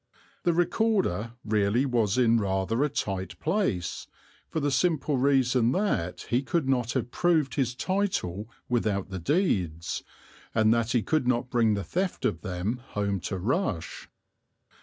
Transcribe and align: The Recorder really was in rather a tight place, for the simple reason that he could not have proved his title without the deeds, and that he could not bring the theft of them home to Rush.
The 0.45 0.53
Recorder 0.53 1.33
really 1.45 1.85
was 1.85 2.17
in 2.17 2.39
rather 2.39 2.83
a 2.83 2.89
tight 2.89 3.39
place, 3.39 4.07
for 4.49 4.59
the 4.59 4.71
simple 4.71 5.17
reason 5.19 5.73
that 5.73 6.21
he 6.31 6.41
could 6.41 6.67
not 6.67 6.93
have 6.93 7.11
proved 7.11 7.53
his 7.53 7.75
title 7.75 8.49
without 8.67 9.11
the 9.11 9.19
deeds, 9.19 10.03
and 10.55 10.73
that 10.73 10.93
he 10.93 11.03
could 11.03 11.27
not 11.27 11.51
bring 11.51 11.75
the 11.75 11.83
theft 11.83 12.25
of 12.25 12.41
them 12.41 12.77
home 12.77 13.19
to 13.19 13.37
Rush. 13.37 14.09